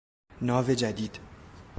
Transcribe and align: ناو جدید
ناو 0.41 0.73
جدید 0.73 1.19